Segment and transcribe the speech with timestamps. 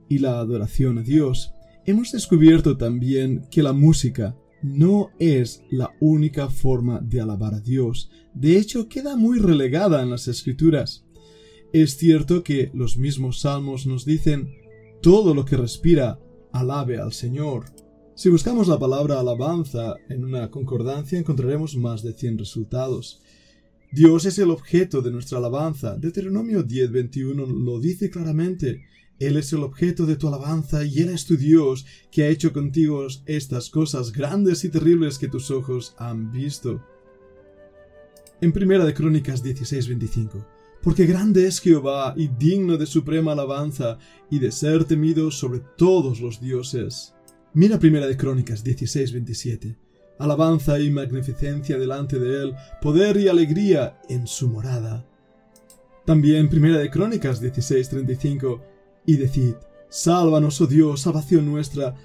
[0.10, 1.54] y la adoración a Dios.
[1.86, 8.10] Hemos descubierto también que la música no es la única forma de alabar a Dios.
[8.34, 11.06] De hecho, queda muy relegada en las escrituras.
[11.72, 14.50] Es cierto que los mismos salmos nos dicen
[15.04, 16.20] todo lo que respira,
[16.54, 17.66] alabe al Señor.
[18.16, 23.22] Si buscamos la palabra alabanza en una concordancia encontraremos más de 100 resultados.
[23.98, 25.98] Dios es el objeto de nuestra alabanza.
[25.98, 28.84] Deuteronomio 10:21 lo dice claramente.
[29.18, 32.54] Él es el objeto de tu alabanza y Él es tu Dios, que ha hecho
[32.54, 36.80] contigo estas cosas grandes y terribles que tus ojos han visto.
[38.40, 40.46] En Primera de Crónicas 16:25
[40.84, 43.98] Porque grande es Jehová y digno de suprema alabanza
[44.30, 47.16] y de ser temido sobre todos los dioses.
[47.56, 49.87] Mira Primera de Crónicas 16:27
[50.20, 55.06] alabanza y magnificencia delante de él, poder y alegría en su morada.
[56.06, 58.62] También Primera de Crónicas 16:35,
[59.06, 59.56] y decid,
[59.90, 61.96] Sálvanos, oh Dios, salvación nuestra,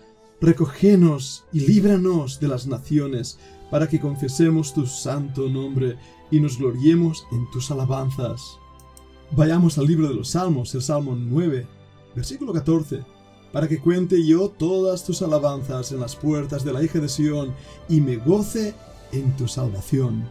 [0.40, 3.38] recogénos y líbranos de las naciones,
[3.70, 5.96] para que confesemos tu santo nombre
[6.30, 8.58] y nos gloriemos en tus alabanzas.
[9.30, 11.66] Vayamos al libro de los Salmos, el Salmo 9,
[12.14, 13.11] versículo 14
[13.52, 17.54] para que cuente yo todas tus alabanzas en las puertas de la hija de Sión
[17.88, 18.74] y me goce
[19.12, 20.28] en tu salvación.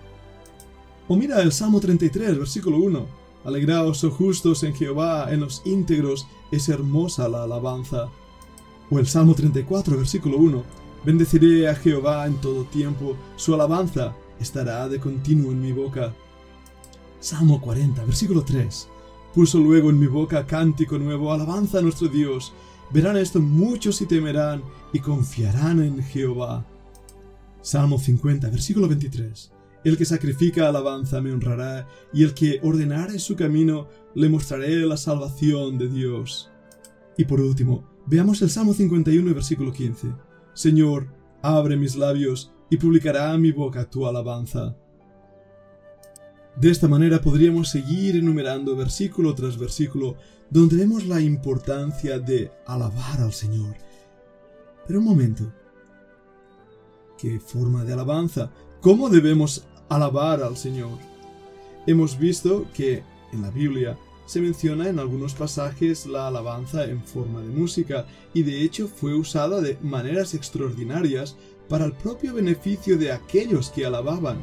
[1.08, 3.22] O mira el Salmo 33, versículo 1.
[3.44, 8.09] Alegraos, oh justos, en Jehová, en los íntegros, es hermosa la alabanza.
[8.90, 10.64] O el Salmo 34, versículo 1.
[11.03, 16.14] Bendeciré a Jehová en todo tiempo, su alabanza estará de continuo en mi boca.
[17.20, 18.88] Salmo 40, versículo 3.
[19.34, 22.53] Puso luego en mi boca cántico nuevo, alabanza a nuestro Dios,
[22.94, 26.66] Verán esto muchos y temerán y confiarán en Jehová.
[27.62, 29.52] Salmo 50, versículo 23.
[29.84, 34.97] El que sacrifica alabanza me honrará, y el que ordenare su camino le mostraré la
[34.97, 36.52] salvación de Dios.
[37.18, 40.08] Y por último, veamos el Salmo 51, versículo 15.
[40.53, 41.08] Señor,
[41.41, 44.75] abre mis labios, y publicará mi boca tu alabanza.
[46.56, 50.16] De esta manera podríamos seguir enumerando versículo tras versículo
[50.51, 53.73] donde vemos la importancia de alabar al Señor.
[54.85, 55.51] Pero un momento.
[57.17, 58.51] ¿Qué forma de alabanza?
[58.81, 60.97] ¿Cómo debemos alabar al Señor?
[61.88, 63.01] Hemos visto que
[63.31, 68.44] en la Biblia se menciona en algunos pasajes la alabanza en forma de música y
[68.44, 71.38] de hecho fue usada de maneras extraordinarias
[71.69, 74.38] para el propio beneficio de aquellos que alababan.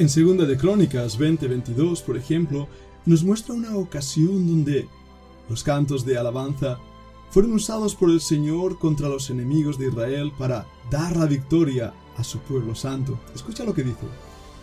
[0.00, 2.66] En Segunda de Crónicas 20:22, por ejemplo,
[3.06, 4.88] nos muestra una ocasión donde
[5.48, 6.78] los cantos de alabanza
[7.30, 12.24] fueron usados por el Señor contra los enemigos de Israel para dar la victoria a
[12.24, 13.18] su pueblo santo.
[13.34, 14.06] Escucha lo que dice.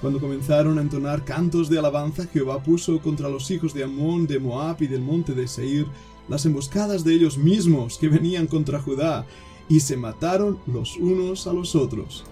[0.01, 4.39] Cuando comenzaron a entonar cantos de alabanza, Jehová puso contra los hijos de Amón, de
[4.39, 5.87] Moab y del monte de Seir
[6.29, 9.25] las emboscadas de ellos mismos que venían contra Judá,
[9.67, 12.23] y se mataron los unos a los otros.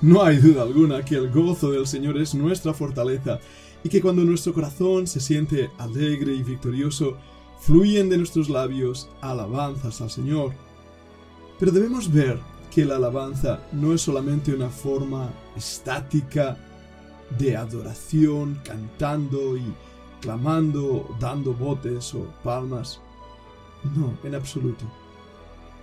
[0.00, 3.40] No hay duda alguna que el gozo del Señor es nuestra fortaleza
[3.82, 7.16] y que cuando nuestro corazón se siente alegre y victorioso,
[7.60, 10.52] fluyen de nuestros labios alabanzas al Señor.
[11.58, 12.38] Pero debemos ver
[12.70, 16.56] que la alabanza no es solamente una forma estática
[17.38, 19.74] de adoración, cantando y
[20.20, 23.00] clamando, dando botes o palmas.
[23.96, 24.84] No, en absoluto.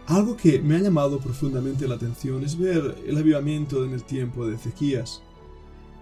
[0.07, 4.45] Algo que me ha llamado profundamente la atención es ver el avivamiento en el tiempo
[4.45, 5.21] de Ezequías.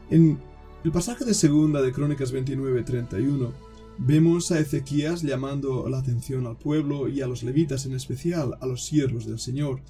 [0.10, 0.40] En
[0.84, 3.52] el pasaje de segunda de Crónicas 29-31
[3.98, 8.66] vemos a Ezequías llamando la atención al pueblo y a los levitas en especial, a
[8.66, 9.82] los siervos del Señor.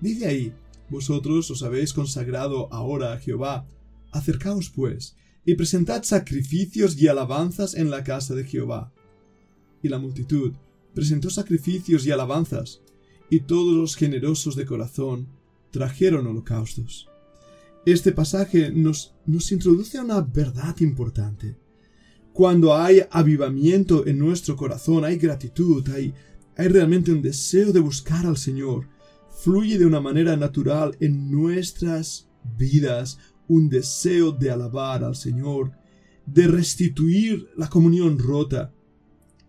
[0.00, 0.52] Dice ahí,
[0.90, 3.66] vosotros os habéis consagrado ahora a Jehová,
[4.12, 8.92] acercaos pues, y presentad sacrificios y alabanzas en la casa de Jehová.
[9.80, 10.54] y la multitud
[10.92, 12.80] presentó sacrificios y alabanzas,
[13.30, 15.28] y todos los generosos de corazón
[15.70, 17.08] trajeron holocaustos.
[17.86, 21.56] Este pasaje nos, nos introduce a una verdad importante.
[22.38, 26.14] Cuando hay avivamiento en nuestro corazón, hay gratitud, hay,
[26.56, 28.86] hay realmente un deseo de buscar al Señor,
[29.42, 33.18] fluye de una manera natural en nuestras vidas
[33.48, 35.72] un deseo de alabar al Señor,
[36.26, 38.72] de restituir la comunión rota.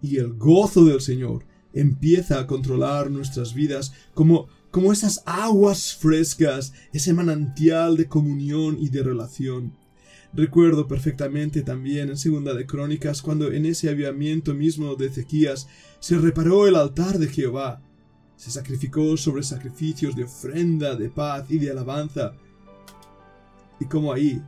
[0.02, 6.74] Y el gozo del Señor empieza a controlar nuestras vidas como, como esas aguas frescas,
[6.92, 9.79] ese manantial de comunión y de relación.
[10.34, 15.68] Recuerdo perfectamente también en Segunda de Crónicas cuando en ese avivamiento mismo de Ezequías
[16.00, 17.82] se reparó el altar de Jehová,
[18.36, 22.34] se sacrificó sobre sacrificios de ofrenda, de paz y de alabanza,
[23.80, 24.42] y como ahí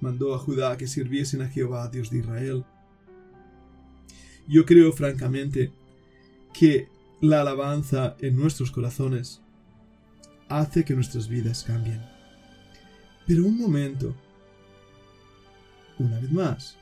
[0.00, 2.64] mandó a Judá que sirviesen a Jehová, Dios de Israel.
[4.46, 5.72] Yo creo francamente
[6.52, 6.88] que
[7.20, 9.40] la alabanza en nuestros corazones
[10.48, 12.02] hace que nuestras vidas cambien.
[13.26, 14.14] Pero un momento,
[15.98, 16.76] una vez más,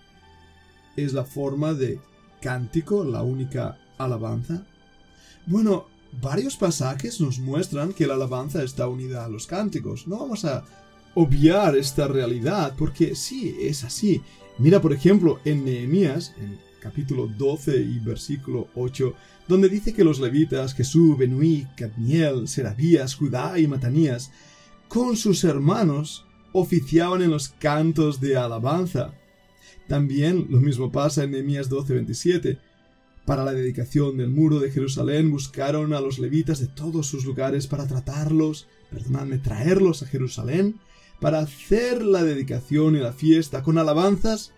[0.96, 2.00] ¿es la forma de
[2.40, 4.64] cántico la única alabanza?
[5.46, 5.86] Bueno,
[6.20, 10.06] varios pasajes nos muestran que la alabanza está unida a los cánticos.
[10.06, 10.64] No vamos a
[11.14, 14.20] obviar esta realidad, porque sí, es así.
[14.58, 19.14] Mira, por ejemplo, en Nehemías, en capítulo 12 y versículo 8,
[19.48, 24.30] donde dice que los levitas, Jesús, Benuí, Cadmiel, Serabías, Judá y Matanías,
[24.88, 29.12] con sus hermanos, oficiaban en los cantos de alabanza.
[29.88, 32.58] También lo mismo pasa en Nehemías 12:27.
[33.26, 37.66] Para la dedicación del muro de Jerusalén buscaron a los levitas de todos sus lugares
[37.66, 40.78] para tratarlos, perdonadme, traerlos a Jerusalén
[41.20, 44.52] para hacer la dedicación y la fiesta con alabanzas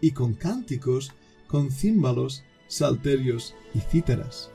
[0.00, 1.12] y con cánticos,
[1.46, 4.50] con címbalos, salterios y cítaras.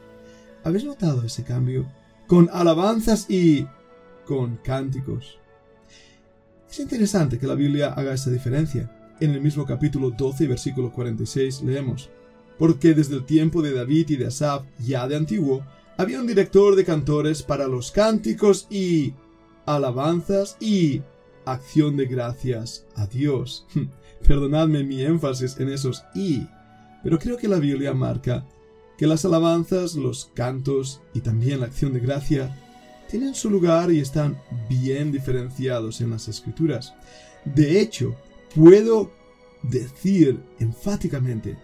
[0.63, 1.85] ¿Habéis notado ese cambio?
[2.27, 3.67] Con alabanzas y
[4.25, 5.37] con cánticos.
[6.69, 8.91] Es interesante que la Biblia haga esa diferencia.
[9.19, 12.09] En el mismo capítulo 12, versículo 46, leemos,
[12.59, 15.65] Porque desde el tiempo de David y de Asaf, ya de antiguo,
[15.97, 19.13] había un director de cantores para los cánticos y
[19.65, 21.01] alabanzas y
[21.45, 23.65] acción de gracias a Dios.
[24.27, 26.47] Perdonadme mi énfasis en esos y,
[27.03, 28.45] pero creo que la Biblia marca
[28.97, 32.55] que las alabanzas, los cantos y también la acción de gracia
[33.09, 34.37] tienen su lugar y están
[34.69, 36.93] bien diferenciados en las escrituras.
[37.45, 38.15] De hecho,
[38.53, 39.11] puedo
[39.63, 41.57] decir enfáticamente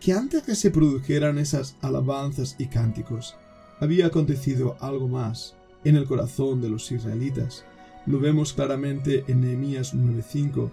[0.00, 3.36] que antes que se produjeran esas alabanzas y cánticos,
[3.80, 7.64] había acontecido algo más en el corazón de los israelitas.
[8.06, 10.70] Lo vemos claramente en Nehemías 9:5,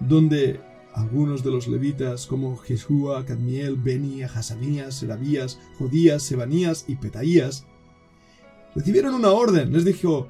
[0.00, 0.60] donde
[0.94, 7.66] algunos de los levitas como Jesúa, Cadmiel, Beni, Hasanías, Serabías, Jodías, Sebanías y Petaías
[8.74, 9.72] recibieron una orden.
[9.72, 10.28] Les dijo,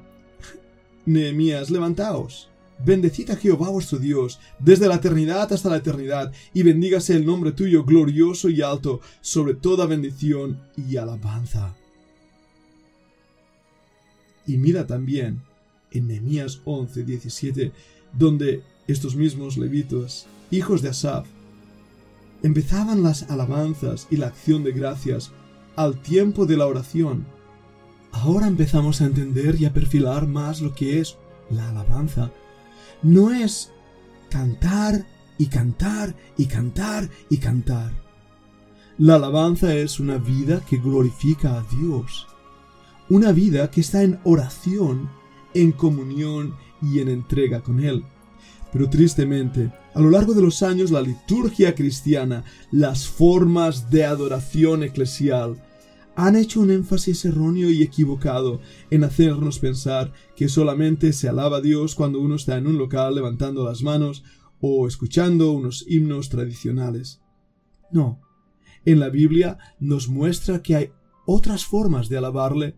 [1.05, 2.49] Nehemías, levantaos,
[2.85, 7.51] bendecid a Jehová vuestro Dios, desde la eternidad hasta la eternidad, y bendígase el nombre
[7.51, 11.75] tuyo glorioso y alto, sobre toda bendición y alabanza.
[14.47, 15.41] Y mira también
[15.91, 17.71] en Nehemías 11, 17,
[18.13, 21.27] donde estos mismos levitos, hijos de Asaf,
[22.43, 25.31] empezaban las alabanzas y la acción de gracias
[25.75, 27.25] al tiempo de la oración.
[28.11, 31.17] Ahora empezamos a entender y a perfilar más lo que es
[31.49, 32.31] la alabanza.
[33.03, 33.71] No es
[34.29, 35.05] cantar
[35.37, 37.91] y cantar y cantar y cantar.
[38.97, 42.27] La alabanza es una vida que glorifica a Dios
[43.11, 45.09] una vida que está en oración,
[45.53, 48.05] en comunión y en entrega con Él.
[48.71, 54.83] Pero tristemente, a lo largo de los años la liturgia cristiana, las formas de adoración
[54.83, 55.61] eclesial,
[56.15, 61.61] han hecho un énfasis erróneo y equivocado en hacernos pensar que solamente se alaba a
[61.61, 64.23] Dios cuando uno está en un local levantando las manos
[64.59, 67.21] o escuchando unos himnos tradicionales.
[67.91, 68.21] No,
[68.85, 70.91] en la Biblia nos muestra que hay
[71.25, 72.75] otras formas de alabarle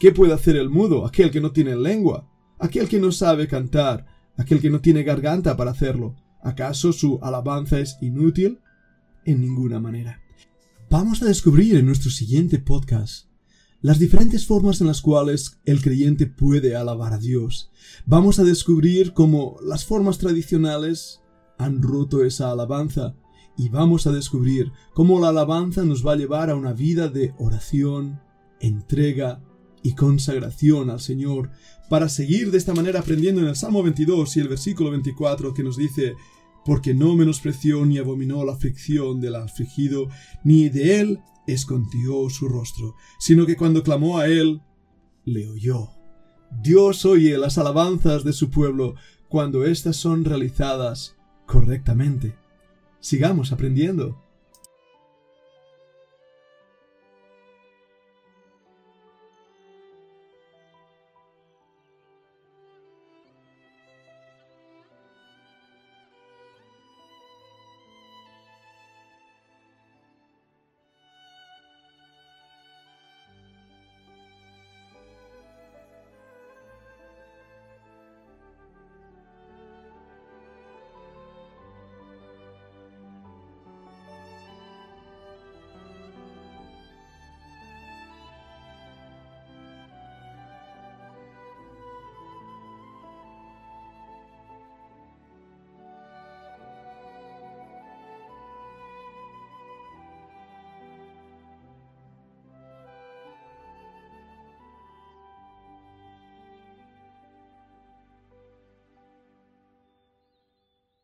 [0.00, 2.26] ¿Qué puede hacer el mudo, aquel que no tiene lengua,
[2.58, 4.06] aquel que no sabe cantar,
[4.38, 6.16] aquel que no tiene garganta para hacerlo?
[6.42, 8.60] ¿Acaso su alabanza es inútil?
[9.26, 10.22] En ninguna manera.
[10.92, 13.28] Vamos a descubrir en nuestro siguiente podcast
[13.80, 17.70] las diferentes formas en las cuales el creyente puede alabar a Dios.
[18.06, 21.20] Vamos a descubrir cómo las formas tradicionales
[21.58, 23.14] han roto esa alabanza
[23.56, 27.34] y vamos a descubrir cómo la alabanza nos va a llevar a una vida de
[27.38, 28.20] oración,
[28.58, 29.44] entrega
[29.84, 31.52] y consagración al Señor,
[31.88, 35.62] para seguir de esta manera aprendiendo en el Salmo 22 y el versículo 24 que
[35.62, 36.14] nos dice,
[36.64, 40.08] porque no menospreció ni abominó la aflicción del afligido,
[40.44, 44.60] ni de él escondió su rostro, sino que cuando clamó a él,
[45.24, 45.90] le oyó.
[46.62, 48.94] Dios oye las alabanzas de su pueblo
[49.28, 52.36] cuando éstas son realizadas correctamente.
[53.00, 54.22] Sigamos aprendiendo.